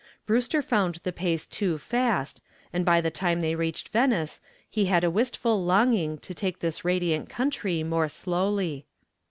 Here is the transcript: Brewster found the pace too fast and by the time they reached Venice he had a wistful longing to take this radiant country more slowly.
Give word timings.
Brewster 0.25 0.63
found 0.63 0.95
the 1.03 1.13
pace 1.13 1.45
too 1.45 1.77
fast 1.77 2.41
and 2.73 2.83
by 2.83 3.01
the 3.01 3.11
time 3.11 3.41
they 3.41 3.53
reached 3.53 3.89
Venice 3.89 4.41
he 4.67 4.85
had 4.85 5.03
a 5.03 5.11
wistful 5.11 5.63
longing 5.63 6.17
to 6.25 6.33
take 6.33 6.57
this 6.57 6.83
radiant 6.83 7.29
country 7.29 7.83
more 7.83 8.07
slowly. 8.09 8.87